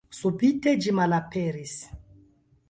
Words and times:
Subite 0.19 0.73
ĝi 0.85 0.95
malaperis. 1.01 1.75